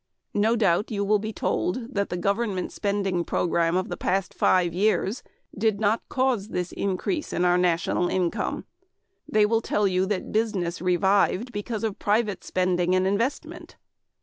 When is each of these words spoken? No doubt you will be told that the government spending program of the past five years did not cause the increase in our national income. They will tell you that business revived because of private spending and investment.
No 0.33 0.55
doubt 0.55 0.89
you 0.89 1.05
will 1.05 1.19
be 1.19 1.31
told 1.31 1.93
that 1.93 2.09
the 2.09 2.17
government 2.17 2.71
spending 2.71 3.23
program 3.23 3.77
of 3.77 3.87
the 3.87 3.95
past 3.97 4.33
five 4.33 4.73
years 4.73 5.21
did 5.55 5.79
not 5.79 6.01
cause 6.09 6.47
the 6.47 6.67
increase 6.75 7.31
in 7.31 7.45
our 7.45 7.55
national 7.55 8.09
income. 8.09 8.65
They 9.29 9.45
will 9.45 9.61
tell 9.61 9.87
you 9.87 10.07
that 10.07 10.31
business 10.31 10.81
revived 10.81 11.51
because 11.51 11.83
of 11.83 11.99
private 11.99 12.43
spending 12.43 12.95
and 12.95 13.05
investment. 13.05 13.75